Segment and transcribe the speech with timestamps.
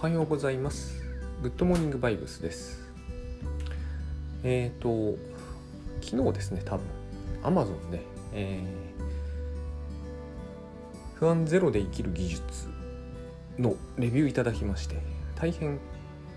[0.00, 0.98] はようございます。
[1.42, 2.90] グッドモーニングバイブスです。
[4.42, 5.18] えっ、ー、と
[6.00, 6.86] 昨日ですね多分。
[7.42, 8.00] Amazon で、
[8.32, 12.40] えー、不安ゼロで生きる技術
[13.58, 14.96] のレビューいただきまして
[15.34, 15.78] 大変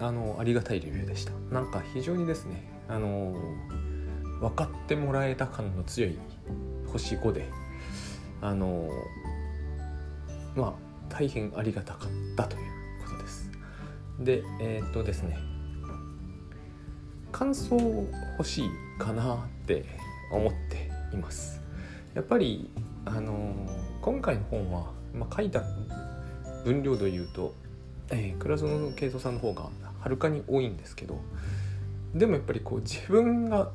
[0.01, 1.31] あのありがたいレビューでした。
[1.49, 3.33] なんか非常にですねあの
[4.41, 6.19] 分かってもらえた感の強い
[6.91, 7.49] 星5で
[8.41, 8.89] あの
[10.53, 10.73] まあ
[11.07, 12.72] 大変ありがたかったという。
[14.19, 15.37] でえー、っとですね
[17.31, 17.77] 感想
[18.37, 19.85] 欲しいかなって
[20.31, 21.61] 思っています。
[22.13, 22.69] やっぱり
[23.05, 23.53] あの
[24.01, 25.63] 今回の本は、まあ、書いた
[26.63, 27.53] 分量で言うと、
[28.11, 31.19] えー、倉園慶三さんの方がはるかに多いんですけど
[32.13, 33.71] でもやっぱりこう自分が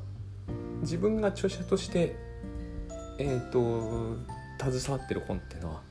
[0.81, 2.15] 自分が著者として
[3.17, 4.17] えっ、ー、と
[4.57, 5.81] 携わってる本っていうのは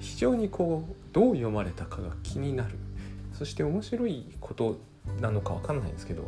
[0.00, 2.78] 非常にこうどう読まれたかが気になる
[3.36, 4.78] そして面白いこと
[5.20, 6.24] なのか分かんないんですけど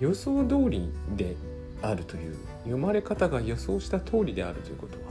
[0.00, 1.36] 予想通りで
[1.82, 5.10] あるという読まれ方が予想した通りであるということは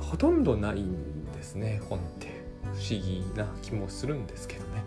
[0.00, 4.82] ほとんどないんですね本って不思議な気もするんですけどね。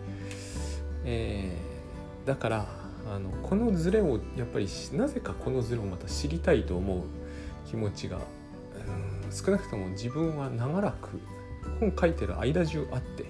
[1.05, 2.65] えー、だから
[3.09, 7.03] あのこのズレをやっぱりなぜかこのズレをまた知りたいと思う
[7.69, 11.21] 気持ちが、うん、少なくとも自分は長らく
[11.79, 13.23] 本書いてる間中あって、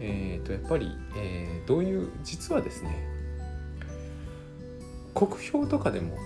[0.00, 3.08] えー、とやっぱり、えー、どういう実はですね
[5.14, 6.18] 国評とかでも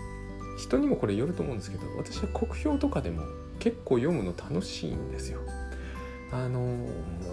[0.59, 3.23] 人にもこれよると思うんですけど私は国評とかでも
[3.59, 5.41] 結構読むの楽しいんですよ。
[6.31, 6.87] あの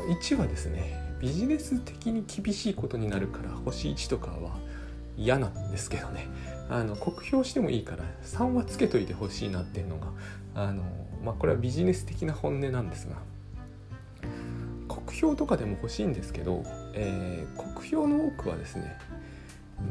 [0.10, 4.58] 1はですねビジネス的に厳しいことになるから星1とかは
[5.18, 6.28] 嫌なんですけどね
[6.70, 10.08] あの酷評してもいいから3はつけといてほしいなっていうのが
[10.56, 10.84] あの
[11.24, 13.18] まあこれはビジネス的な本音なんですが
[15.06, 18.98] 酷評とかでも欲しいんですけど、えー、酷評の多くはですね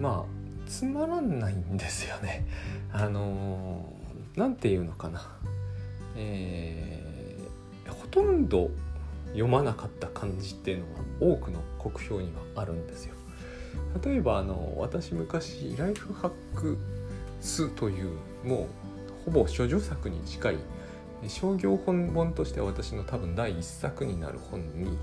[0.01, 2.47] まあつまらないんですよね。
[2.93, 3.93] あの
[4.37, 5.21] 何て言うのかな。
[6.17, 8.71] えー、ほとんど
[9.29, 10.85] 読まなかった漢字っていうの
[11.29, 13.15] は多くの国評にはあるんですよ。
[14.03, 16.79] 例えばあの私昔「ライフハック
[17.41, 18.11] ス」という
[18.45, 18.69] も
[19.27, 20.59] うほぼ処女作に近い
[21.29, 24.99] 商業本本としては私の多分第一作になる本に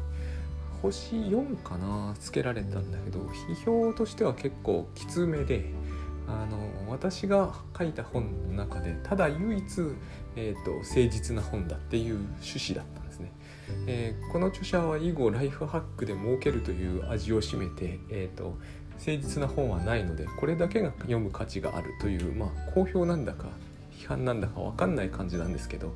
[0.81, 5.65] 星4かなつけられたんだけど批評としては結構きつめで
[6.27, 9.65] あの私が書いた本の中でただ唯一、
[10.35, 13.31] えーと、誠実な本だっていう趣旨だったんですね。
[13.87, 18.57] えー、この著者は以後ライフハックで儲けるという味を占めて、えーと
[19.01, 23.47] 誠実な本はないのでこれだけが読む価値があるというまあ好評なんだか
[24.11, 25.95] 判なんだか分かんない感じなんですけど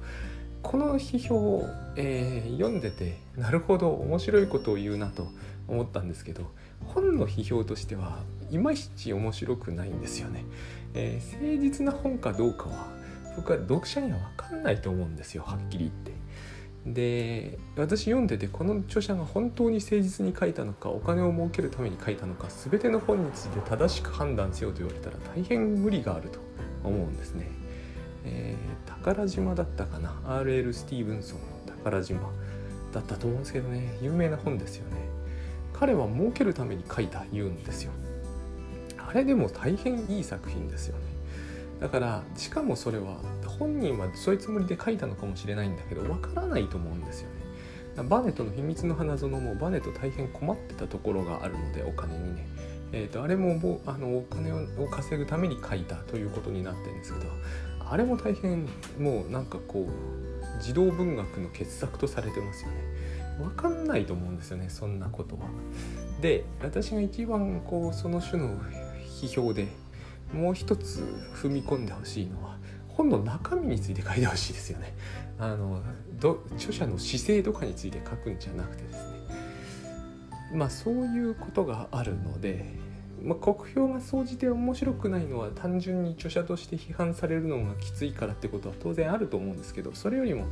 [0.62, 5.28] この批評を、えー、読んでてなるほど面白いことを言うなと
[5.68, 6.52] 思ったんですけど
[6.86, 10.46] 本の批評としてはいまいち面白くないんですよね。
[10.94, 12.88] えー、誠実な本かどうかは
[13.36, 16.16] 僕は読者には分かんないと思うんですよはっきり言って。
[16.86, 26.40] で私読んでてこの著者が本当に誠実に書いたのかお金を儲けるために書いたのか全ての本について正しく判断せよと言われたら大変無理があると
[26.84, 27.65] 思うんですね。
[28.26, 30.74] えー、宝島だったかな？R.L.
[30.74, 32.20] スティーブンソンの宝島
[32.92, 33.98] だったと思うんですけどね。
[34.02, 34.98] 有名な本ですよね。
[35.74, 37.92] 彼は儲けるために書いた言うんですよ。
[38.98, 41.04] あれでも大変いい作品ですよね。
[41.80, 43.18] だからしかもそれは
[43.60, 48.10] 本人はそういうつもりで書いたのかもしれないんだけどわからないと思うんですよね。
[48.10, 52.48] バネットの秘密の花園もバネット大変困ってたところがあるのでお金にね。
[52.92, 57.26] えーと、あれももうあのお金を稼ぐために書いたということになってるんですけど
[57.90, 58.68] あれも大変
[59.00, 62.76] もうなんかこう児童文学の傑作とされてますよね。
[63.38, 65.42] 分かんないと思うんですよねそんなことは。
[66.22, 68.58] で私が一番こうその種の
[69.22, 69.68] 批評で
[70.34, 71.04] もう一つ
[71.36, 72.58] 踏み込んでほしいのは
[72.88, 74.94] 本の中身について書いてほしいですよね。
[75.38, 75.82] あの
[76.56, 79.16] 著者の姿勢とかについて書くんじゃなくてですね。
[80.54, 82.66] まあそういうことがあるので
[83.24, 90.46] まあ、国評が総じて面白くないのは単純に著者として批判されるのがきついからってことは当然あると思うんですけどそれよりも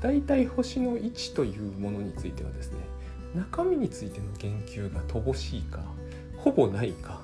[0.00, 2.78] 大体星の位置というものについてはですね
[3.34, 5.80] 中身についての言及が乏しいか
[6.36, 7.20] ほぼないか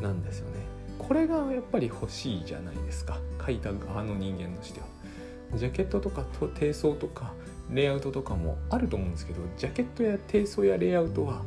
[0.00, 0.56] なんですよね。
[0.98, 4.86] これがやっぱり欲しいじゃないですか書いた側の人間としては。
[5.56, 7.32] ジャケットとか低層とか
[7.72, 11.42] レイアウトとかもあると思うんですけどジャケットや低層やレイアウトは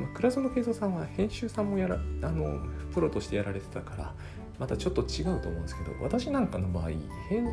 [0.00, 2.60] まあ、倉園慶三さんは編集さんもやらあの
[2.92, 4.14] プロとしてやられてたから
[4.58, 6.88] またちょっと違うと思うんですけど私なんかの場合
[7.28, 7.48] 編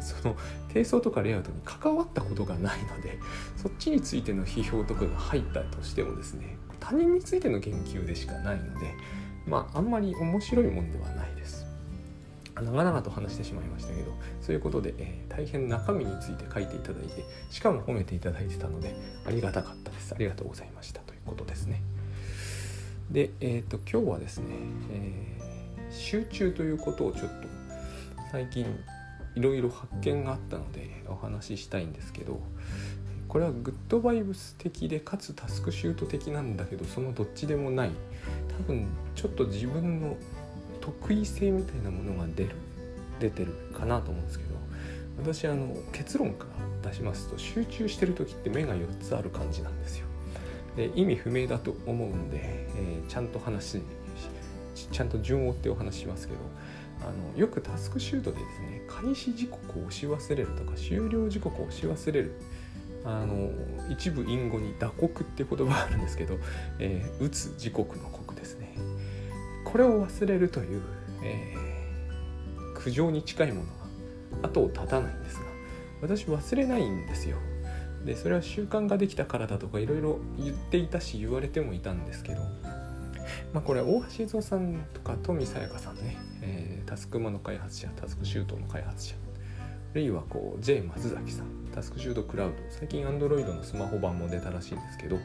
[0.00, 0.36] その
[0.72, 3.18] 低層とかレイアウトに関わったことがないので
[3.56, 8.86] そっちについての批評とかが入ったとしてもですね他人についての言及でしかないので
[9.46, 11.62] まああんまり面白いもんではないです。
[12.54, 14.12] 長々と話してしまいましたけど
[14.42, 18.94] そういうことで、えー、大変中身について書いていただいてしかも褒めていただいてたので
[19.26, 20.14] ありがたかったです。
[20.14, 21.11] ありがとうございましたと。
[21.26, 21.82] ことですね
[23.10, 24.46] で、えーと、今日はですね、
[24.90, 27.48] えー、集中ということをちょっと
[28.30, 28.66] 最近
[29.34, 32.40] いろいろ発見があったのでお話ししたいんですけど
[33.28, 37.90] これはグッドバイブス的でかつタスクシュート的なんだけどそのどっちでもない
[38.58, 40.16] 多分ちょっと自分の
[40.80, 42.50] 得意性みたいなものが出る
[43.20, 44.54] 出てるかなと思うんですけど
[45.18, 46.46] 私あの結論か
[46.82, 50.06] ら出しますと集中してる時って目が4つある感じなんですよ。
[50.76, 53.82] で意味不明だと思うんで、えー、ちゃんと話
[54.90, 56.40] ちゃんと順を追ってお話しますけど
[57.02, 57.04] あ
[57.34, 62.34] のよくタスクシュートでですね開始時刻を押し忘れるとか終了時刻を押し忘れる
[63.04, 63.50] あの
[63.90, 66.38] 一部隠語に打刻って言葉があるんですけど、
[66.78, 68.76] えー、打つ時刻の刻ですね。
[69.64, 70.82] これを忘れるという、
[71.24, 75.42] えー、苦情に近いものが後を絶たないんですが
[76.00, 77.38] 私忘れないんですよ。
[78.04, 82.42] でそれは習慣ができたからだとかいろいろ言っていたし言われてもいたんですけど
[83.52, 89.14] まあこれ大橋伊蔵さんとか富さやかさんね、えー、タスクマの開発者タスクシュートの開発者。
[89.92, 91.46] あるいはこう J 松崎さん。
[91.74, 92.56] タスクシュートクラウド。
[92.70, 95.18] 最近 Android のスマホ版も出たらしいんですけど、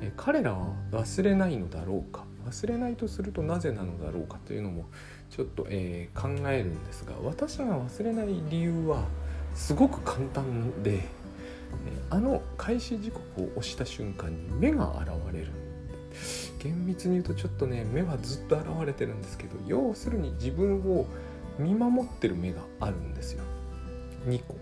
[0.00, 2.24] えー、彼らは忘れないのだろうか。
[2.46, 4.86] 忘れないとするとなぜなのだろうかというのも
[5.30, 9.04] ちょっと、えー、考えるんですが私が忘れない理由は
[9.54, 11.04] すごく簡単で
[12.10, 15.52] あの開始時刻を押した瞬間に目が現れる。
[16.58, 21.06] 厳密に言うとちょっとね目はずっと現れてるんですけど要するに自分を
[21.58, 23.42] 見守ってる目があるんですよ。
[24.26, 24.56] 2個。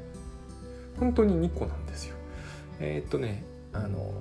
[0.99, 2.17] 本当に2個なんですよ。
[2.79, 4.13] えー、っとねあの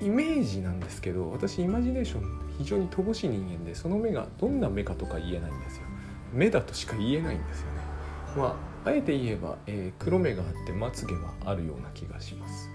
[0.00, 5.84] イメージなんですけど私イマジネーション非常に乏しい人間でその目がどんな目かとか言えないんですよ。
[6.32, 7.87] 目だとしか言えないんですよね。
[8.36, 12.70] まああえて言えば、えー、黒目があってまつげはあるような気がします。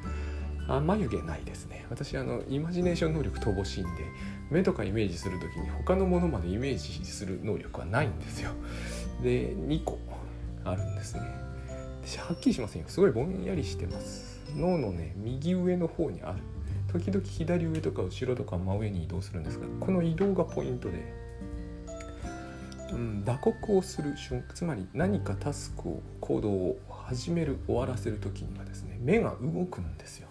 [0.68, 1.86] あ眉毛ないですね。
[1.90, 4.06] 私あのイマジネーション能力乏しいんで
[4.50, 8.52] 目とかイメージする時に他のものまでイメージする能力はないんですよ。
[9.22, 10.00] で2個
[10.64, 11.22] あるんですね。
[12.18, 12.88] はっきりしませんよ。
[12.90, 14.42] すごいぼんやりしてます。
[14.56, 16.40] 脳のね右上の方にある。
[16.92, 21.12] 時々左上とか後ろとか真上に移動するんですがこの移動がポイントで、
[22.94, 30.28] うん、打刻をする瞬つまり何かタスクを行動を始める終わらせる時にはですね目が動くんですよ。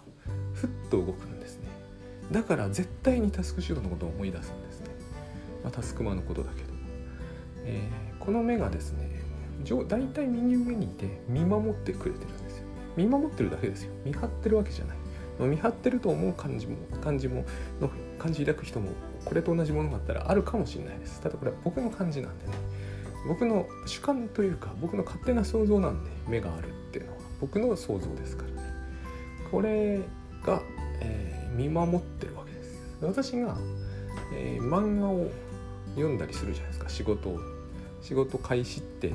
[0.53, 1.67] ふっと動くんですね。
[2.31, 4.87] だから絶対にタスクシュートのことを思い出すんですね、
[5.63, 6.69] まあ、タスクマのことだけど、
[7.65, 9.09] えー、この目がですね
[9.87, 12.63] 大体右上にいて見守ってくれてるんですよ。
[12.95, 13.91] 見守ってるだけですよ。
[14.05, 14.97] 見張ってるわけじゃない。
[15.39, 17.45] 見張ってると思う感じも感じも
[17.81, 17.89] の
[18.19, 18.89] 感じ抱く人も
[19.25, 21.21] これと同じものがあったらあるかもしれないです。
[21.21, 22.53] ただこれは僕の感じなんでね。
[23.27, 28.73] 僕の主観というか僕の勝手な想像なんで目があるっていうのは僕の想像ですからね。
[29.49, 29.99] これ
[30.45, 30.61] が、
[30.99, 32.97] えー、見守ってるわけです。
[33.01, 33.57] 私が、
[34.33, 35.29] えー、漫画を
[35.95, 36.89] 読んだりするじゃないですか。
[36.89, 37.39] 仕事を。
[38.01, 39.13] 仕事開始って、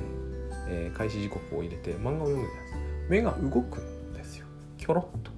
[0.68, 2.78] えー、開始時刻を入れて漫画を読むじゃないですか。
[3.10, 4.46] 目が動くんですよ。
[4.78, 5.37] キョロッと。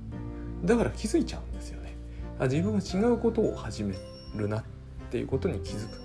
[0.65, 1.95] だから気づいちゃうんですよね。
[2.39, 3.95] あ自分は違うことを始め
[4.37, 4.65] るなっ
[5.11, 6.01] ていうことに気づく。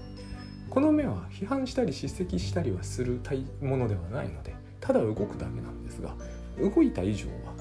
[0.69, 3.21] この目は批判したり叱責したりはする
[3.61, 6.15] ものではないのでただ動くだけなんですが
[6.59, 7.53] 動いた以上は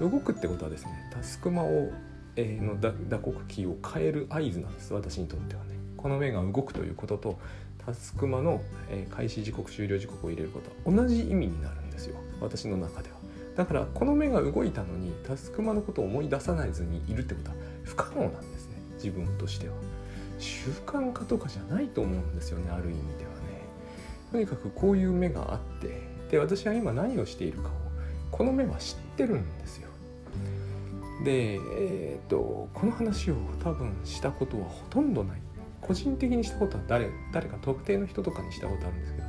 [0.00, 1.90] 動くってことはですねタスクマを、
[2.36, 5.70] えー、の打刻キーを変える合図なんです私にとってはね。
[5.96, 7.38] この目が動くということと
[7.84, 12.16] タスクマの、えー、開始時刻終了時刻を入れることは同じ意味になるんですよ。
[12.40, 13.21] 私の中では。
[13.56, 18.76] だからこの目が動いたのにタスクマのことを思い出さないずにいるってことは不可能なんですね。
[18.94, 19.74] 自分としては。
[20.38, 23.62] 習慣化とかじゃないと思うんですよねある意味ではね。
[24.32, 27.72] とにかくこういう目があってで私は今何をしているかを
[28.30, 29.88] この目は知ってるんですよ。
[31.24, 35.42] でえー、っとこの話を多分したことはほとんどない。
[35.80, 39.26] 個人的にしたことは誰誰か特定の人とかにしたことあるんですけど、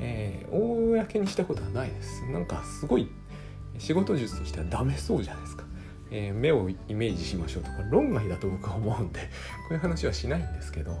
[0.00, 2.24] えー、公にしたことはないです。
[2.30, 3.08] なんかすごい
[3.78, 5.64] 仕事術としてはダメそうじゃないですか、
[6.10, 9.20] えー、目をイメージしましょうとか論外だと僕は思うんで
[9.68, 10.92] こういう話はしないんですけど、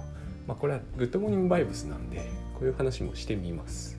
[0.46, 2.18] まあ、これはグッドモーニングバイブスなんで
[2.54, 3.98] こういう話もしてみます。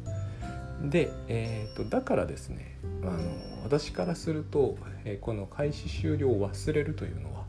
[0.83, 3.19] で、えーと、だからですねあの
[3.63, 7.45] 私からすると、えー、この開始終了を忘れるというのは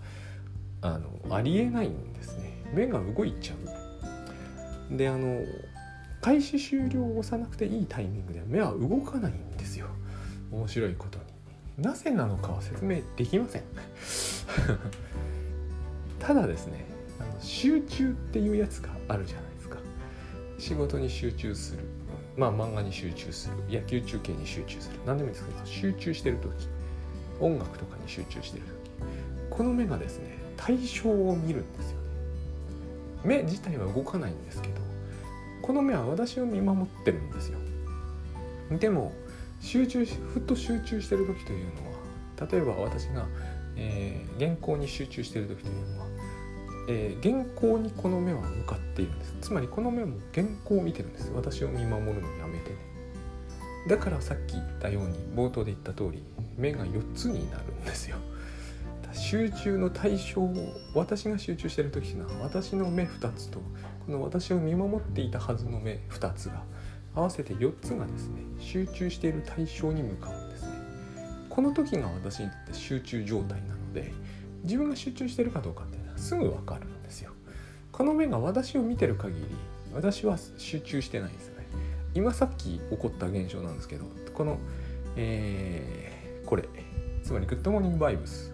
[0.83, 2.63] あのありえないんですね。
[2.75, 4.97] 目が動いちゃう。
[4.97, 5.41] であの
[6.21, 9.87] 開始終了を押さなくていいタイミングでは目は動かないんですよ。
[10.55, 11.25] 面白いことに。
[11.85, 13.63] なぜなのかは説明できません。
[16.21, 16.85] ただですね
[17.19, 19.79] あの集中っていうやつがあるじゃないですか。
[20.59, 21.83] 仕事に集中する。
[22.37, 23.81] まあ漫画に集中する。
[23.81, 24.99] 野球中継に集中する。
[25.05, 26.69] 何でもいいですけど集中してる時。
[27.41, 28.75] 音楽とかに集中してる時。
[29.51, 32.05] この目がですね対象を見るんですよね。
[33.25, 34.75] 目自体は動かないんですけど
[35.63, 37.59] この目は私を見守ってるんですよ。
[38.79, 39.13] でも
[39.65, 43.27] 集中しふっと集中してる時というのは例えば私が、
[43.77, 46.07] えー、原稿に集中してる時というのは、
[46.89, 49.37] えー、原稿にこの目は向かっているんです。
[49.41, 51.33] つまりこの目も原稿を見てるんです。
[51.35, 52.77] 私を見守るのやめてね。
[53.89, 56.23] だからさっき言ったように冒頭で言った通り
[56.59, 58.19] 目が4つになるんですよ。
[59.15, 60.53] 集中の対象を
[60.95, 63.61] 私が集中してる時の私の目2つと
[64.07, 66.63] この私を見守っていたはずの目2つが
[67.15, 70.71] 合わせて4つがですね集中している対象に向かうんですね。
[71.49, 74.13] この時が私にとって集中状態なので
[74.65, 77.33] 自分が集中してるかどうかっていうのはすぐ分かるんですよ。
[77.93, 79.47] この目が私を見てる限り
[79.95, 81.67] 私は集中してないんですよね。
[82.15, 84.05] 今さっき起こった現象なんですけど
[84.35, 84.59] この、
[85.17, 86.65] えー、これ
[87.23, 88.53] つまりグッドモーニングバイブス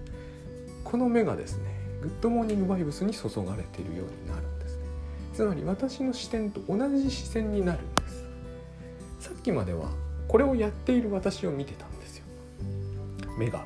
[0.85, 4.85] この目がですねグッドモーニングバイブスに注がれているようになるんですね。
[5.33, 7.79] つまり私の視点と同じ視線になる
[9.31, 9.89] さっきまでは
[10.27, 12.25] これをやっている私を見てたんですよ。
[13.39, 13.65] 目が。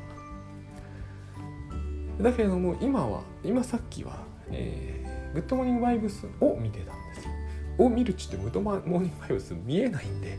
[2.21, 7.33] だけれども今は今さっきは、えー、グッドモーニングバイブスを見てたんですよ。
[7.79, 10.39] を見るっちってグッドモーニングバイブス見えないんで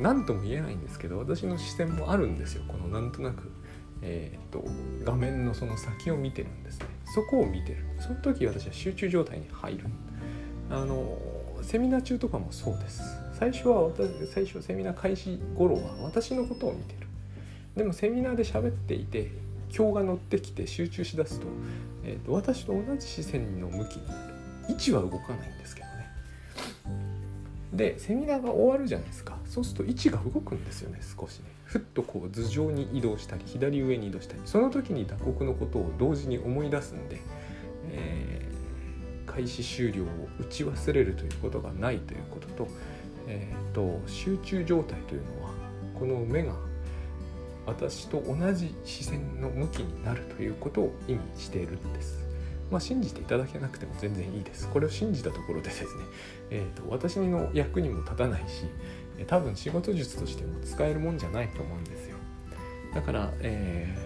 [0.00, 2.64] 何とも言えないんですけど私の視線もあるんですよ。
[2.66, 3.52] このなんとなく
[4.02, 4.64] えーと、
[5.04, 6.86] 画面のその先を見てるんですね。
[7.14, 7.86] そこを見てる。
[8.00, 9.86] その時私は集中状態に入る。
[10.70, 11.18] あの
[11.62, 13.00] セミナー中とかもそうです。
[13.42, 17.08] 最初は私最初セミナー開始頃は私のことを見てる。
[17.74, 19.32] でもセミナーで喋っていて
[19.76, 21.48] 今日が乗ってきて集中しだすと,、
[22.04, 24.34] えーと、私と同じ視線の向きになる。
[24.68, 25.92] 位置は動かないんですけどね。
[27.72, 29.36] でセミナーが終わるじゃないですか。
[29.44, 31.46] そうすると位置が動くんですよね少しね。
[31.64, 34.40] ふっとこう頭上に移動したり左上に移動したり。
[34.44, 37.20] その時に打刻のことを同時に思い出すんで、
[37.90, 40.06] えー、開始終了を
[40.38, 42.68] 打ち忘れるということがないということと,、
[43.26, 45.50] えーと、集中状態というのは
[45.98, 46.54] この目が
[47.66, 52.22] 私と同じ視線の向きになるということを意味しているんです。
[52.70, 54.68] まあ、信じていただけなくても全然いいです。
[54.68, 55.88] これを信じたところでですね、
[56.50, 58.64] えーと私の役にも立たないし、
[59.26, 62.16] 多分仕事術としても使えるもんじゃないと思うんですよ
[62.94, 63.96] だから、え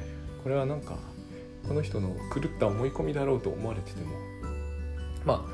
[0.40, 0.98] ー、これはなんか
[1.66, 4.12] この人の狂った思い込みだろうと思われてても
[5.24, 5.50] まあ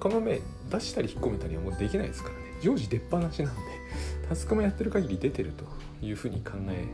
[0.00, 0.40] この目
[0.70, 3.60] 出したり引っ込めたりはもうできないですから常時出っ放しなんで
[4.28, 5.64] タスクもやってる限り出てると
[6.04, 6.86] いうふうに考え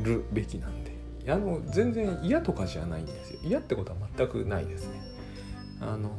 [0.00, 0.88] るべきなんで
[1.30, 3.40] あの全然嫌とかじゃないんですよ。
[3.42, 5.00] 嫌ってことは全くないですね。
[5.80, 6.10] あの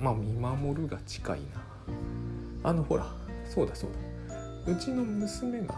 [0.00, 2.70] まあ見守るが近いな。
[2.70, 3.06] あのほら
[3.44, 3.90] そうだそう
[4.26, 4.72] だ。
[4.72, 5.74] うちの娘が、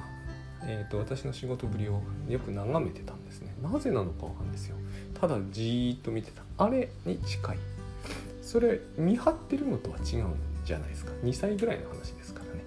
[0.64, 3.52] えーと、私の仕事ぶりをよく眺めてたんですね。
[3.62, 4.76] なぜなのかわかんないですよ。
[5.14, 6.42] ただじーっと見てた。
[6.58, 7.58] あれに近い。
[8.42, 11.12] それ見張ってるのとは違うんじゃないですか。
[11.22, 12.64] 2歳ぐらいの話ですからね。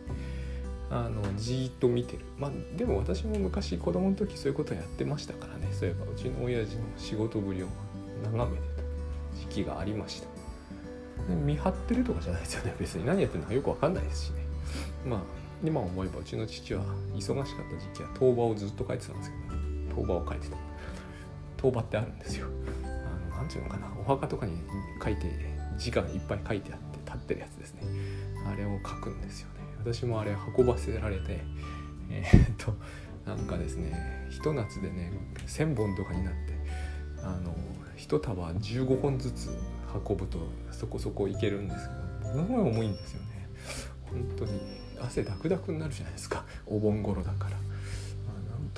[0.89, 2.25] あのじっと見てる。
[2.37, 5.67] まあでも私も昔子供の時そういうことやってましたからね。
[5.71, 7.67] そういえばうちの親父の仕事ぶりを
[8.23, 10.27] 眺めてた時期がありました。
[11.33, 12.75] 見張ってるとかじゃないですよね。
[12.79, 13.05] 別に。
[13.05, 14.45] 何やってるのかよく分かんないですしね。
[15.05, 15.19] まあ
[15.63, 16.83] 今思えばうちの父は
[17.13, 19.61] 忙しかった時期は当場をずっと書いてたんですけどね。
[19.95, 20.57] 当場を書いてた。
[21.57, 22.47] 当場ってあるんですよ。
[22.83, 23.87] あのなんていうのかな。
[23.99, 24.61] お墓とかに
[25.03, 26.94] 書いて字がいっぱい書いてあって。
[27.05, 27.81] 立ってるやつですね。
[28.51, 29.55] あれを書くんですよね。
[29.79, 31.41] 私もあれ運ばせられて
[32.09, 32.73] えー、っと
[33.25, 35.11] なんかですねひと夏でね
[35.47, 36.39] 1,000本とかになって
[37.21, 37.55] あの
[37.97, 39.49] 1束15本ずつ
[40.07, 40.39] 運ぶと
[40.71, 41.93] そこそこいけるんですけ
[42.27, 43.49] どものすごい重いんですよね。
[44.03, 44.59] 本当に
[44.99, 46.43] 汗ダクダクになるじゃないですか。
[46.65, 47.65] お盆頃だから。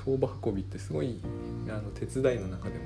[0.08, 1.20] 当場運びってすごい
[1.68, 2.86] あの手伝いの中でも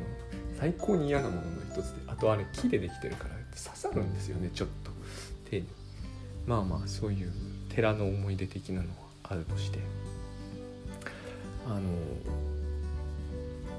[0.58, 4.91] 最高に嫌なものの一つであとあれ木でできてるから刺さるんですよねちょっと。
[5.52, 5.68] 手に
[6.48, 7.32] まあまあそういう
[7.70, 9.78] 寺の思い出的なのはあるとして。
[11.68, 11.82] あの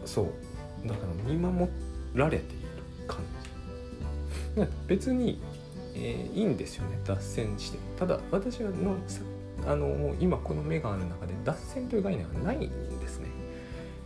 [0.04, 0.26] そう。
[0.86, 1.68] だから見守
[2.14, 2.68] られている
[3.08, 3.18] 感
[4.56, 4.68] じ。
[4.86, 5.40] 別に
[5.94, 6.98] えー、いいんですよね。
[7.04, 8.96] 脱線してただ私はの
[9.66, 13.28] あのもう今この目がある中で脱線という概念はないんですね。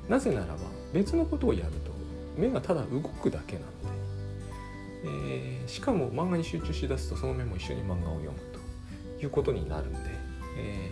[0.08, 0.54] なぜならば
[0.92, 1.92] 別のことをやると
[2.36, 3.88] 目がただ動くだけなので、
[5.06, 8.38] えー、しかも漫画に集中しだすとその目も一緒に漫画を読む
[9.18, 9.98] ということになるんで、
[10.58, 10.90] え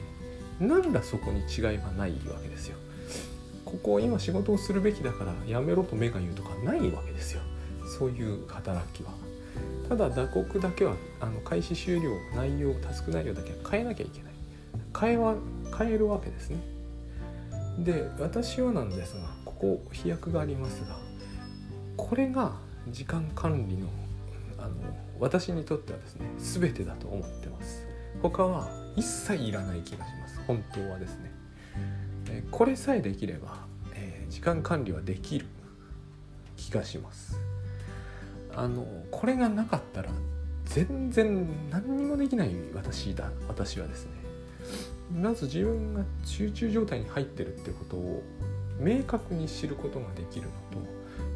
[0.60, 2.76] ー、なんだそこに違いがないわけですよ。
[3.64, 7.42] ここ今仕事をするべきだからやめろと目が言うとかないわけですよ。
[7.98, 9.10] そういう働きは。
[9.88, 14.32] ただ打刻だけはあの開始終了内容タスク内容だけは変えなきゃいけない。
[14.98, 15.34] 変えは
[15.76, 16.58] 変えるわけですね。
[17.78, 20.96] で私はなんですがここ飛躍がありますが
[21.96, 22.52] これが
[22.88, 23.88] 時間管理の
[24.64, 24.74] あの
[25.20, 27.86] 私にとってはですね全てだと思ってます。
[28.22, 30.40] 他は一切いらない気がします。
[30.46, 31.30] 本当はですね、
[32.30, 35.46] えこれさえできれば、えー、時間管理はできる
[36.56, 37.38] 気がします。
[38.56, 40.10] あのこれがなかったら
[40.64, 43.30] 全然何にもできない私だ。
[43.46, 44.12] 私はですね。
[45.12, 48.22] まず自分が集中状態に入ってるってことを
[48.80, 50.94] 明確に知ることができるのと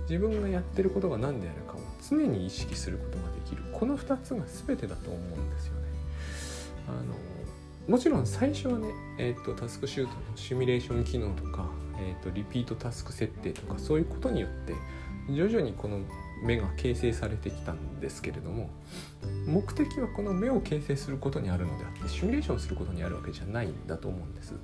[0.08, 5.80] 自分がやってることが何であるかを常に意識することができるこの2つが全てだと思うんですよね。
[6.88, 7.14] あの
[7.88, 8.88] もちろん最初はね、
[9.18, 11.66] えーと、タスクシュートのシミュレーション機能とか、
[11.98, 14.74] えーとリピートタスク設定とかそういうことによって
[15.30, 16.00] 徐々にこの
[16.42, 18.70] 目が形成されてきたんですけれども
[19.46, 24.54] 目的はこの目を形成することにあるのであってシミュレーションすることにあるわけじゃないんだと思うんです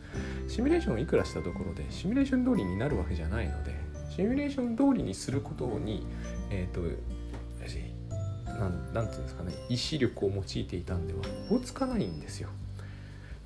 [0.48, 3.74] シミュレーションをいくらしたところでシミュレーション通りになるわけじゃないので
[4.14, 6.06] シミュレーション通りにすることに
[6.50, 6.80] えっ、ー、と
[8.58, 11.20] なんなんていうんですかね意志力を用いていたんでは
[11.50, 12.49] 追つかないんですよ。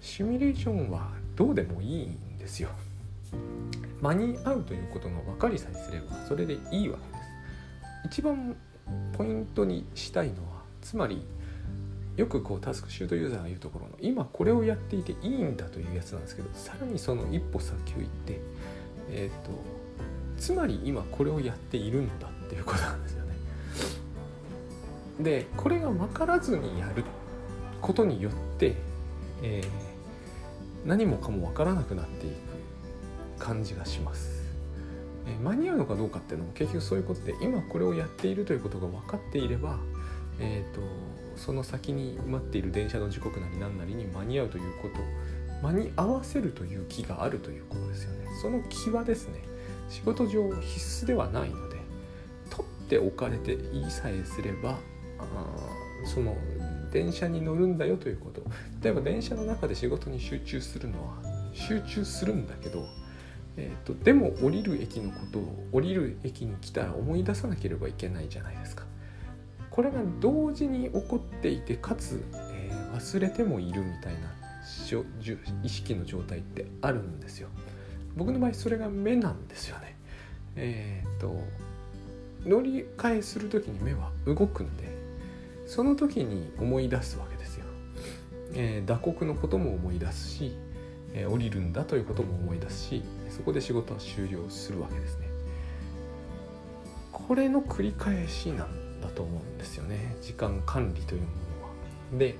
[0.00, 2.68] シミュレーションはどうでもいいんですよ。
[4.00, 8.20] 間に合うということが分かりさえすればそれでいいわけです。
[8.20, 8.56] 一番
[9.12, 11.22] ポイントにしたいのはつまり
[12.16, 18.40] よくこうタスクシュートユーザーが言うところの今これをやっていていいんだというやつなんですけどさらにその一歩先を行って
[19.10, 19.52] えっ、ー、と
[20.36, 23.17] つまり今これをやっているんだっていうことなんです。
[25.20, 27.04] でこれが分からずにやる
[27.80, 28.76] ことによって、
[29.42, 34.38] えー、何もかも分からなくなっていく感じがします。
[35.26, 39.78] え間に合うのかどうかっていうのも結局そういうことで今これをやっているということが分かっていれば、
[40.40, 40.80] えーと、
[41.36, 48.26] その先に待っている電車の時刻なり何なりに間に合うということ間に合わせるという気があるということですよね。
[48.40, 49.42] その気はですね
[49.88, 51.76] 仕事上必須ではないので
[52.50, 54.78] 取っておかれていいさえすれば
[55.18, 56.36] あその
[56.92, 58.42] 電車に乗るんだよということ
[58.82, 61.14] 例えば電車の中で仕事に集中するのは
[61.52, 62.86] 集中するんだけど
[63.58, 68.84] えーと、でも降りる駅のことを降りる駅に来たら思い出さなければいけないじゃないですか。
[69.68, 74.32] これが同時に起こっていてかつ、えー、忘れてもいるみたいな
[75.64, 77.48] 意識の状態ってあるんですよ。
[78.16, 79.96] 僕の場合それが目なんですよね。
[80.54, 81.40] えっ、ー、と
[82.46, 84.97] 乗り換えする時に目は動くんで
[85.68, 87.66] その時に思い出すわけですよ。
[88.54, 90.56] えー、打刻のことも思い出すし、
[91.12, 95.28] えー、降りるんだということも思い出すしそこで仕事は終了するわけですね。
[97.12, 100.16] これの繰り返しなんだと思うんですよね。
[100.22, 101.32] 時間管理というもの
[102.14, 102.18] は。
[102.18, 102.34] で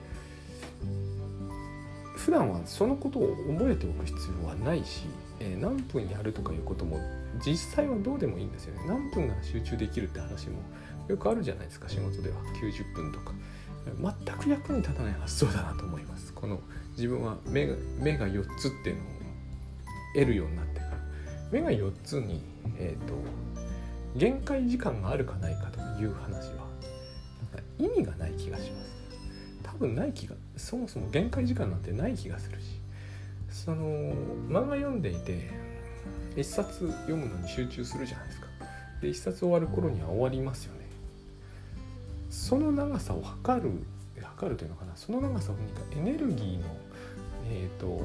[2.17, 5.03] 普段はそのことを覚えておく必要はないし、
[5.39, 6.99] えー、何分やるとかいうことも
[7.45, 8.89] 実際はどうでもいいんですよね。
[8.89, 10.63] 何分なら集中できるって話も
[11.09, 12.37] よくあるじゃないですか仕事では。
[12.63, 13.33] 90分とか。
[13.87, 16.33] 全く役に立たない発想だなと思います。
[16.35, 16.61] この
[16.93, 19.05] 自分は目が目が4つっていうのを
[20.15, 20.99] 得るようになってから。
[21.51, 22.43] 目が4つに、
[22.77, 23.15] えーと、
[24.17, 26.67] 限界時間があるかないかという話は
[27.53, 28.99] なんか意味がない気がします。
[29.63, 32.79] 多分ない気がそもそも限界時間なんてない気がするし。
[33.51, 33.85] その
[34.49, 35.51] 漫画読んでいて
[36.37, 38.47] 一冊読むのに集中するじゃないですか。
[39.03, 40.78] で一冊終わる頃には終わりますよね。
[42.31, 43.71] その長さを測る
[44.23, 44.93] 測るというのかな。
[44.97, 46.65] その長さを何かエネルギーの
[47.51, 48.01] えっ、ー、と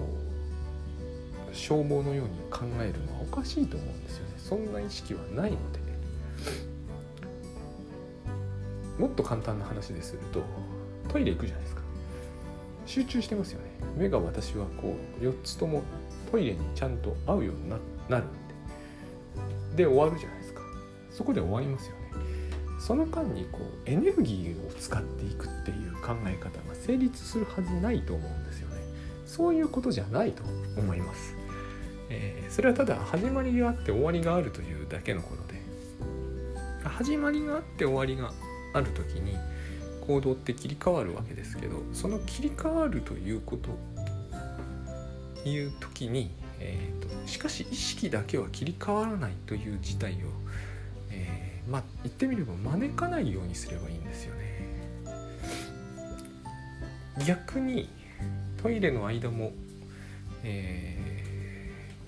[1.51, 4.33] 消耗のように考えるのはおかしいと思うんですよね。
[4.38, 5.83] そんな意識はないので。
[8.99, 10.43] もっと簡単な話ですると
[11.09, 11.81] トイレ行くじゃないですか。
[12.86, 13.65] 集中してますよね。
[13.97, 15.81] 目が私はこう4つとも
[16.31, 17.77] トイレにちゃんと合うようにな
[18.19, 18.27] るん
[19.75, 19.83] で。
[19.83, 20.62] で終わるじゃないですか。
[21.09, 22.03] そこで終わりますよね。
[22.86, 28.76] その間にこうエネルギーを使っていくっていう考え方が成立するはずないと思うんですよね。
[29.26, 30.43] そういうことじゃないと
[30.78, 31.36] 思います。
[32.10, 35.54] えー、それはただ始まりがあって終わりがあるというだけのことで。
[36.84, 38.34] 始まりがあって終わりが
[38.74, 39.38] ある時に
[40.02, 43.69] 行動って切り替わるわけですけどその切り替わるということ
[45.50, 50.17] いう時に、えーと、しかし意識だけは切り替わらないという事態を、
[51.69, 54.43] まあ言ってみれば招かないようにすればいいんですよね。
[57.26, 57.89] 逆に
[58.62, 59.52] トイレの間も、
[60.43, 61.13] えー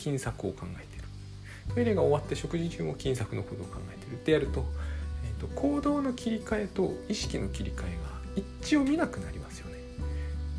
[0.06, 1.08] 金策を考えてる。
[1.74, 4.14] トイレが終わって食事中も金策のことを考えてる。
[4.14, 4.64] ってやると、
[5.24, 9.80] えーと、行動の切り替えと意識の切り替えが一致を見なくなりますよね。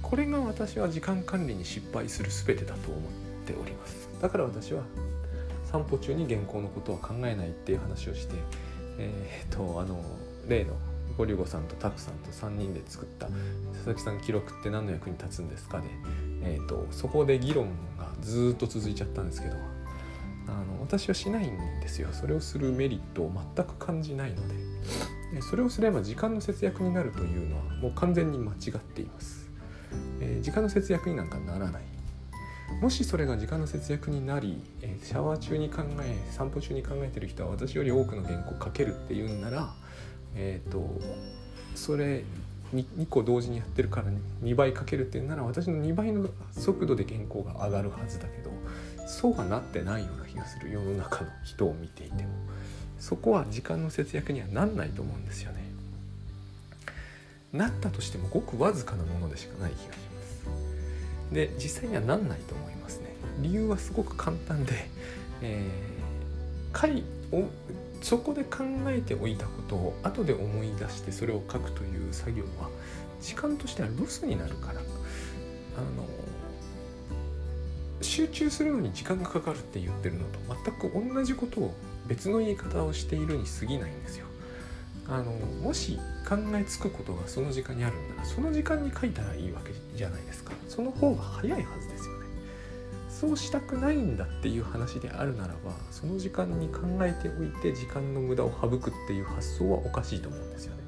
[0.02, 3.02] これが私は時間管理に失敗する全てだと思っ
[3.46, 4.09] ております。
[4.20, 4.82] だから私は
[5.70, 8.35] 散歩中に原稿のことは考えないっていう話をして
[8.98, 10.02] えっ、とあの
[10.48, 10.74] 例の
[11.16, 13.26] ゴリュゴさんとタクさんと3人で作った
[13.72, 15.88] 「佐々木さん記録って何の役に立つんですかで」
[16.42, 19.56] えーと、そこで議論がずっと続いちゃったんですけど
[20.46, 22.09] あの私はしないんですよ。
[22.12, 24.54] それをするメリットを全く感じないので。
[25.42, 29.50] それをすれば時間の節約になるというのはもう完全に間違っています、
[30.20, 31.95] えー、時間の節約になんかならない。
[32.81, 39.72] もしそれが時間の節約になり、えシャワー中に考え散歩中に考えてる人は私より多くの原稿を書けるっていうんなら
[40.35, 41.00] えっ、ー、と
[41.74, 42.24] それ
[42.74, 44.09] 2, 2個同時にやってるから
[44.42, 48.50] 2倍かけるっていうなら私の2倍の速度で原稿が上がるはずだけど
[49.07, 52.31] そうはなってないような気がする世の中の人を見ていても
[52.98, 55.64] そこは時間の節約にはなんないと思うんですよね。
[57.52, 60.15] なったとしてもごくわずかなものでしかない気がします。
[61.32, 63.14] で実際にはなんないと思いますね。
[63.40, 64.72] 理由はすごく簡単で、
[65.42, 67.04] えー、
[68.02, 72.70] そこで考えておいたことを後で思い出してそれを書くという作業は
[73.20, 76.06] 時間としてはロスになるからあの
[78.00, 80.38] 集中するのに時間がかかるって言ってるのと
[80.70, 81.74] 全く同じことを
[82.06, 84.25] 別の言い方をしているに過ぎないんですよ。
[85.08, 92.26] あのもし考えつくことがその時間にあるんならその時間に書いたらいいわけじゃないですかその方が早いはずですよね
[93.08, 100.86] そうしたくないんだっていう話であるならばその時間に考えておいて時間の無駄を省くっていう発想はおかしいと思うんですよね。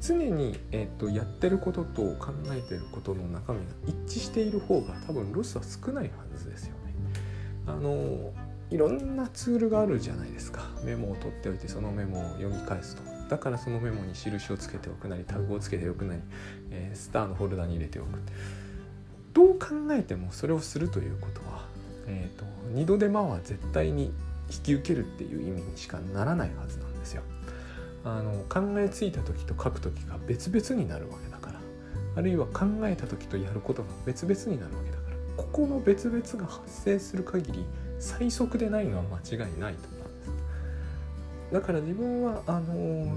[0.00, 3.64] 常に、えーと、やってることと考えてることの中身が
[4.06, 6.94] 一致している方が多分ロスは少ないはずですよね。
[7.66, 8.32] あの
[8.74, 10.68] いろんなツールがあるじゃないですか。
[10.82, 13.02] メモを取っておいてそのメモを読み返すと。
[13.30, 16.20] だからそのメモに印をつけておくなりタグをつけておくなり、
[16.72, 18.18] えー、スターのフォルダに入れておく。
[19.32, 21.68] どう考えてもそれをするということは、
[22.08, 24.12] えーと、二度手間は絶対に
[24.50, 27.22] 引き受けるっていう意味にしかならないはずなんですよ。
[28.04, 31.60] あの考えついた時と書く時が別々になるわけだから。
[32.16, 35.16] あるいは考えた時とやることが別々になるわけだから。
[35.36, 37.64] ここの別々が発生する限り
[38.04, 40.24] 最速でないのは間違いないと思うんで
[41.48, 41.54] す。
[41.54, 43.16] だから自分はあの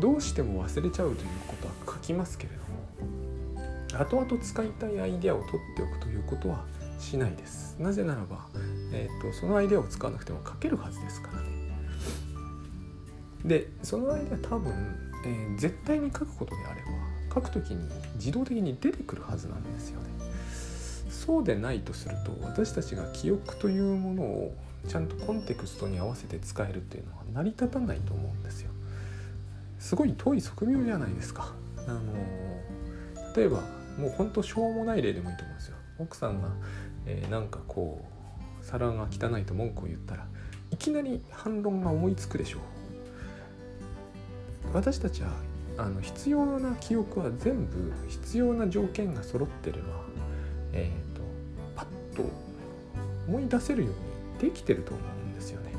[0.00, 6.64] どうしても忘れちゃうということは書きますけれども後々使いたいアイデアを取っておくということは
[7.00, 7.76] しないです。
[7.80, 8.46] なぜならば、
[8.92, 11.48] えーと、そのアイデアを使わなくても書けるはずですからね。
[13.44, 14.72] でそのアイデア多分、
[15.24, 16.88] えー、絶対に書くことであれば
[17.34, 20.06] 書くときに自動的に出てくるはずなんですよね。
[21.26, 24.54] そうでないとすると私たちが記憶というものを
[24.86, 28.70] ちゃんとコンテクストに合わせて使えるっていうのは成り立たないと思うんですよ。
[29.80, 31.52] すごい遠い側面じゃないですか。
[31.88, 32.00] あの
[33.36, 33.62] 例えば
[33.98, 35.76] もうほんとしょうもない例でもいいと思うんですよ。
[35.98, 36.48] 奥さんが、
[37.06, 38.04] えー、なんかこ
[38.62, 40.26] う皿が汚いと文句を言ったら
[40.70, 42.60] いきなり反論が思いつくでしょう。
[44.72, 45.30] 私たちは
[45.76, 49.88] あの必要な記憶は全部必要な条件が揃ってれば、
[50.72, 51.05] えー
[52.16, 52.24] と、
[53.28, 55.72] 思い出せるようにできてると思うんですよね。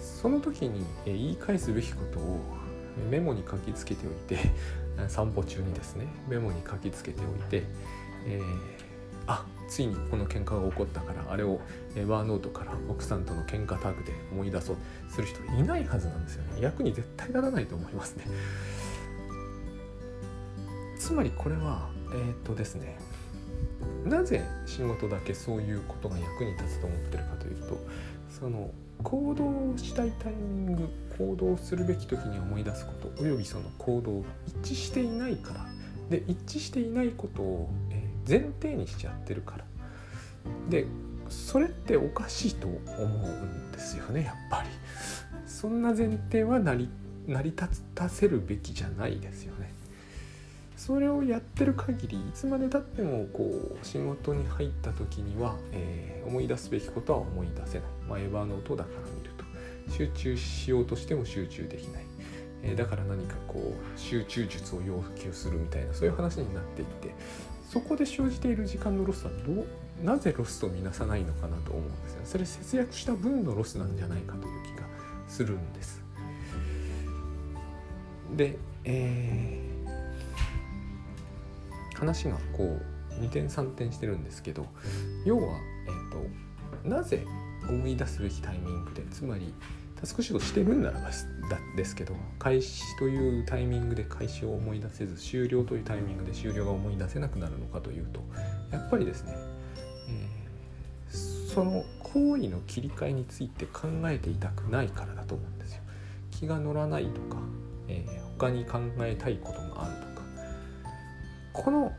[0.00, 2.58] その時に、言い返すべきことを
[3.10, 4.50] メモに書きつけておいて
[5.08, 7.62] 散歩中にですねメモに書きつけておいて、
[8.26, 8.44] えー、
[9.26, 11.60] あついにこの喧嘩が起こったからあれを
[12.06, 14.76] ワーノートから奥さんとの喧嘩タグで思い出そう
[15.10, 18.24] する人いないはずなんですよね役に絶対ならないと思いますね
[20.98, 22.98] つまりこれはえー、っとですね
[24.04, 27.78] なぜ仕事だけそういうことが役に立つと思ってるかというと
[28.30, 28.70] その
[29.02, 35.66] 行動したいタイミング行動するべき時に思い出すことおよびその行動が一致していないから
[36.10, 37.70] で一致していないことを
[38.26, 39.64] 前提にしちゃってるから。
[40.70, 40.86] で
[41.28, 44.68] それっておかしいと思うんですよねやっぱり。
[45.46, 46.88] そんな前提は成り
[47.26, 49.72] 立たせるべきじゃないですよね。
[50.88, 59.44] それをやってる限りいつまでたってもこう仕事に入った時には、えー、思い出すべきことは思い出せない、まあ、エヴァノートだから見ると
[59.92, 62.04] 集中しようとしても集中できない、
[62.62, 67.14] えー、だから何かこう集中術を要求するみたいなそういう話になっていって
[67.68, 69.66] そこで生じている時間のロスはどう
[70.02, 72.20] なぜロスとみなさないのかなと思うんですよ。
[72.24, 74.86] それ節約した分のロスなんじゃないかという気が
[75.28, 76.02] するんです。
[78.34, 79.67] で、えー、
[81.98, 82.78] 話がこ
[83.10, 84.66] う2転3転してるんですけど
[85.24, 87.24] 要は、えーと、なぜ
[87.68, 89.52] 思い出すべきタイミングでつまり
[90.00, 91.10] タスクシュートしてるんならば
[91.76, 98.20] ですけど開始というタイミングで開始を思い出せず終了というタイミングで終了が思い出せなくなるのかというと
[98.70, 99.34] やっぱりですね、
[100.08, 105.82] えー、その行為の切り替えについて考えていたくないからだと思うんですよ。
[106.30, 107.38] 気が乗らないとか、
[107.88, 110.07] えー、他に考えたいことがあると
[111.58, 111.92] この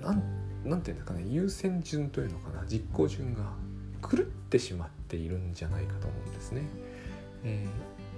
[0.00, 0.22] なん
[0.64, 3.42] なんていうんですかね優先順というのかな実行順が
[4.00, 6.62] 狂ってしまっているんじゃないかと思うんですね。
[7.44, 7.66] え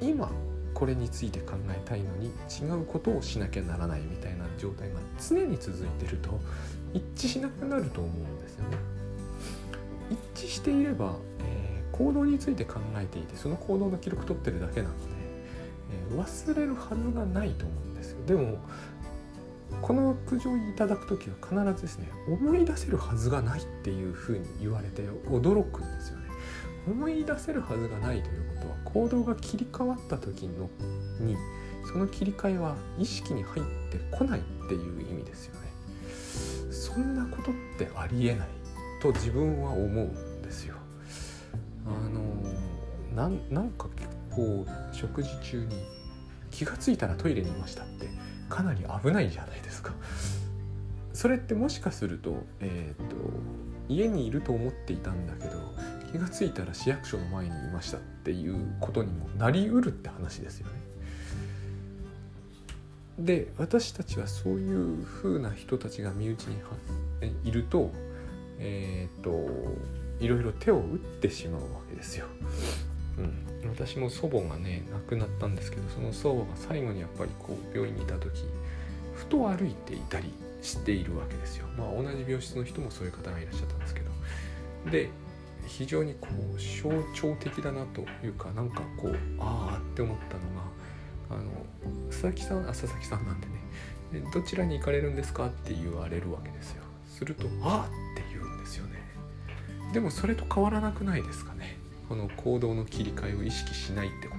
[0.00, 0.30] ー、今
[0.72, 6.40] これについて考えたいのに違うことをしなきゃならないみたいな状態が常に続いてると
[6.92, 8.76] 一致しなくなると思うんですよね。
[10.34, 15.00] 一致していれば、えー、行動について考えていてその行動の記録取ってるだけなので、
[16.12, 18.24] えー、忘れるはずがないと思うんですよ。
[18.26, 18.58] でも
[19.82, 26.24] この苦情いただく時は必ずですね思い出せるはずがないっていうふうに言われて驚くんですよね。
[26.86, 30.68] 思い出せるはずがないということは行動が切り替わった時の
[31.18, 31.36] に
[31.90, 35.72] その切り替えは意識に入ってこないっていう意味ですよね。
[36.70, 38.48] そんなことってありえない
[39.00, 40.76] と自分は思うんですよ。
[41.86, 42.34] あの
[43.14, 45.86] なんか結構食事中に
[46.50, 48.08] 気が付いたらトイレにいましたって
[48.54, 49.92] かなり危ないじゃないですか。
[51.12, 53.16] それってもしかすると,、えーと
[53.88, 55.58] 家にいると思っていたんだけど
[56.10, 60.72] 気が付いたら市役所の前にいましたっていうことにもなりうるって話ですよね。
[63.18, 66.56] で私たちはそういう風な人たちが身内に
[67.44, 67.90] いると
[68.58, 69.30] え、ー、と
[70.20, 72.26] いろいろ手を打ってしまうわけですよ。
[73.18, 78.44] うん、私も祖母がね亡くなったんですけどその祖母が最後にやっぱりこう病院にいた時
[79.14, 81.66] ふと歩いていたりしているわけですよ。
[81.76, 84.10] まあ同じ病室の人もそういう方がいらっしゃったんですけど。
[84.90, 85.10] で
[85.66, 91.50] 非常にこう象徴的だなというかなんかこうああって思ったのがあの
[92.10, 93.64] 佐々木さんあ佐々木さんなんでね。
[94.32, 96.84] どちらに行かれるんですかって言われるわけですよ。
[97.08, 99.02] すると「ああ」って言うんですよね。
[99.92, 101.76] でもそれと変わらなくないですかね。
[102.08, 104.34] この行動の切り替えを意識しないってこ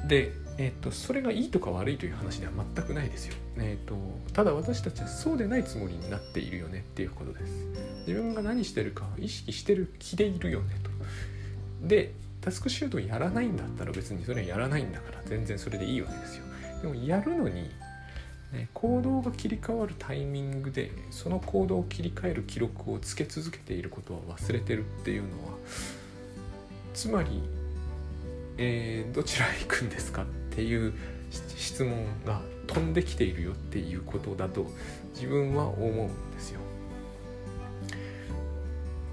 [0.00, 0.08] と。
[0.08, 3.94] でえーと、それがいいとか悪いという話では全くないですよ、えーと、
[4.32, 7.52] ただ私たちはそうでないつもりになっているよねっていうことです。
[8.06, 10.90] 自分が何してるかを意識してる気でいるよねと。
[11.86, 16.44] でタスクシュートをやらないんだったら別にそれはやらないんだから全然それでいいわけですよ。
[16.80, 17.70] でもやるのに、
[18.52, 25.54] ね、行動が切り替わるタイミングでその行動を切り替える記録をつけ続けていることは忘れてるっていうのは
[26.94, 27.42] つまり、
[28.56, 30.94] えー、どちらへ行くんですかっていう
[31.30, 34.66] 質問が飛んできているよっていうことだと
[35.14, 36.60] 自分は思うんですよ。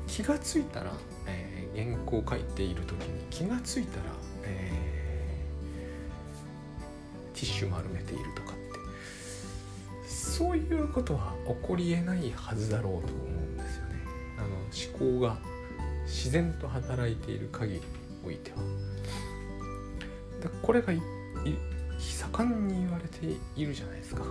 [0.08, 0.94] 気がついたら、
[1.28, 4.04] えー、原稿を書いている時に気がついたら、
[4.44, 8.43] えー、ティッシュ丸めていると
[10.44, 13.96] そういうことは起こりえないはずだろうと思うんですよね。
[14.38, 14.48] あの
[15.08, 15.38] 思考が
[16.06, 17.86] 自然と働いている限りに
[18.28, 18.58] おいては
[20.44, 20.50] だ。
[20.62, 20.92] これが
[21.98, 24.24] 盛んに言われているじゃないですか。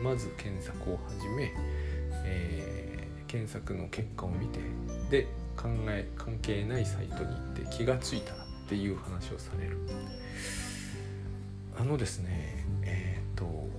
[0.00, 1.52] まず検索を始め、
[2.24, 4.60] えー、検索の結果を見て
[5.10, 9.76] で考え関係ないサイトに行って気が付いたらっていう話をされる
[11.76, 13.69] あのですねえっ、ー、と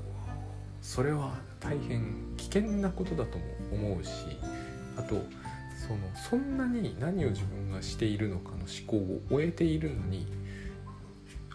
[0.92, 4.12] それは大変危険なことだとも思うし
[4.98, 5.24] あと
[5.78, 6.00] その
[6.30, 10.28] そんなに何を自分がしているのかの思考を終えているのに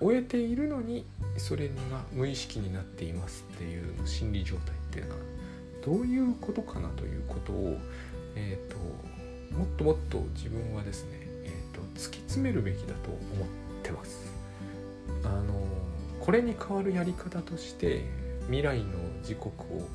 [0.00, 1.04] 終えているのに
[1.36, 1.74] それが
[2.14, 5.20] 無意識になっていますっていう心理状態っていうのは
[5.84, 7.76] どういうことかなということを、
[8.36, 8.78] えーと、
[9.54, 11.10] もっともっと自分はですね、
[11.44, 13.48] えーと、突き詰めるべきだと思っ
[13.82, 14.32] てます。
[15.24, 15.62] あの
[16.20, 19.88] これに代わるやり方として未来の時刻を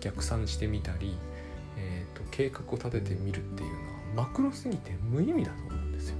[0.00, 1.16] 逆算してみたり、
[1.76, 3.70] えーと計画を立ててみるっていう
[4.14, 6.16] のはマクロすぎて無意味だと思うんですよ。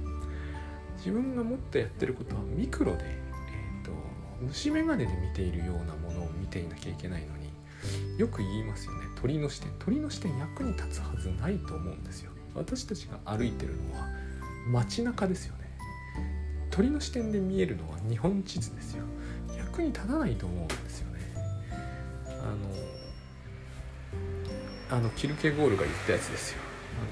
[0.97, 3.91] 自分がもっとやってることはミクロでえー、と
[4.41, 7.49] 虫眼鏡で見ているようなものを見ていなきゃいけないのに
[8.17, 9.07] よく言いますよね。
[9.19, 9.71] 鳥の視点。
[9.79, 12.31] 鳥の視点役に立つはずないと思うんですよ。
[12.53, 14.07] 私たちが歩いてるのは
[14.67, 15.61] 街中ですよね。
[16.69, 19.03] 鳥の視点で見えるのは日本地図ですよ。
[19.57, 21.10] 役に立たないと思うんですよ。
[24.91, 26.57] あのキルケゴールが言ったやつですよ。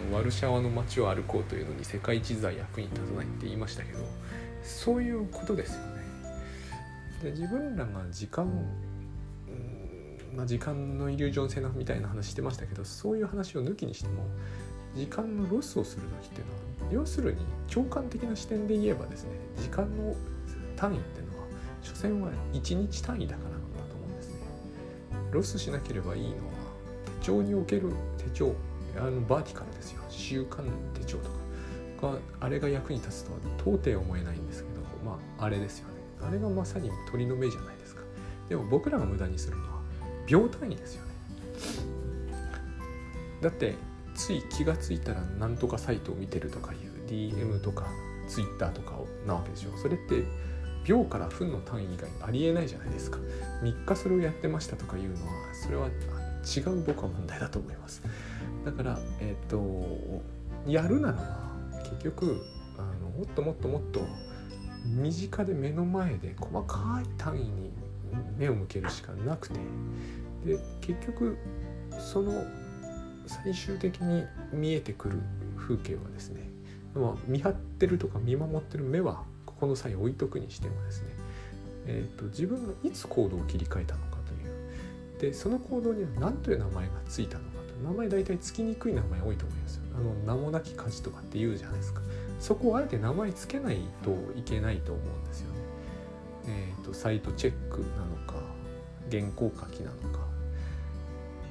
[0.10, 4.00] あのワルシャワの街を歩こうというのに世界地図は役に立たないって言いましたけど
[4.62, 6.04] そういうことですよね。
[7.24, 8.46] で自分らが時間、
[10.36, 14.26] まあ、時間のイリュージョン性みたいな話してましたけどそういう話を抜きにしても
[14.96, 16.60] 時間のロスをする時っていうのは
[16.92, 20.16] 要するに鳥瞰的な視点で言えばですね時間の
[20.76, 21.46] 単位っていうのは
[21.82, 24.36] 所詮は1日単位だからなんだと思うんですね。
[25.32, 26.69] ロスしなければいいのは
[27.30, 28.54] 帳における手帳
[28.98, 30.64] あのバーティカルですよ習慣
[30.94, 31.30] 手帳と
[32.02, 35.94] かがあれが役に立つとは到底思えないんですけどまああれですよね。
[36.22, 38.02] あれがまさに鳥の目じゃないですか。
[38.50, 39.80] でも僕らが無駄にするのは
[40.28, 41.12] 秒単位ですよね。
[43.42, 43.76] だって
[44.16, 47.88] つい気が付いたら何とかサイトを見てるとかいう DM とか
[48.28, 50.26] Twitter とかなわけでしょそれって
[50.84, 53.20] 秒から分の単位以外ありえないじゃないですか。
[53.64, 55.90] 3日それをやってましたとかいうのはそれは
[56.58, 58.02] 違う僕は問題だと思います。
[58.66, 60.22] だからえっ、ー、と
[60.68, 61.50] やるならば
[61.84, 62.42] 結局
[62.78, 64.02] あのもっともっともっと
[64.86, 67.72] 身近で目の前で細かい単位に
[68.38, 69.60] 目を向けるしかなくて
[70.46, 71.38] で結局
[72.00, 72.32] その
[73.28, 75.20] 最終的に見えてくる
[75.58, 76.50] 風景はですね、
[77.28, 81.08] 見張ってるとか見守ってる目はここの際置いとくにしてもですね、
[81.86, 84.02] えーと、自分がいつ行動を切り替えたの
[85.20, 87.74] でその行動には何という名前がついたのかと。
[87.84, 89.82] 名前大体つきにくい名前多いと思いますよ。
[89.98, 92.02] あの名もなき家事とかって言うじゃないですか。
[92.40, 95.60] そこをあえて名前つけないといけないと思うんですよね。
[96.48, 98.42] えーとサイトチェックなのか
[99.12, 100.30] 原稿書きなのか。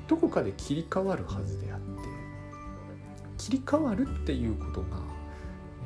[0.09, 1.87] どこかで切り替わるはずであって
[3.37, 4.87] 切り替わるっていうことが、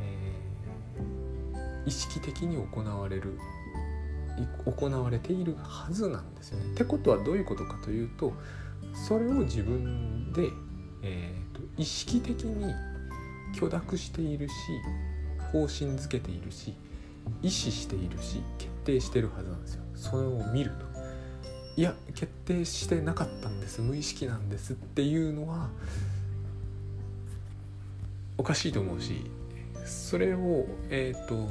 [0.01, 3.37] えー、意識的に行われる
[4.65, 6.73] 行われているはずなんですよね。
[6.73, 8.33] ってことはどういうことかというと
[9.07, 10.49] それを自分で、
[11.03, 12.75] えーと、と意識的に
[13.59, 14.55] 許諾しているし
[15.53, 16.75] 方針づけているし
[17.43, 19.83] 意思しているし決定してるはずなんですよ。
[19.95, 20.93] それを見ると。
[21.77, 25.69] いや決定してなかったんです無意識なんですっていうのは
[28.37, 29.31] おかしいと思うし
[29.85, 31.49] それを、えーと、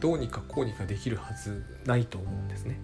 [0.00, 2.78] どうにかこうにかできるはずないと思うんですね。